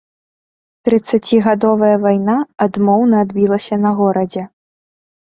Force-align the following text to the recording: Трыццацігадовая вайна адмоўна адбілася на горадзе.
Трыццацігадовая 0.87 1.95
вайна 2.05 2.37
адмоўна 2.65 3.15
адбілася 3.25 3.75
на 3.83 3.91
горадзе. 4.01 4.43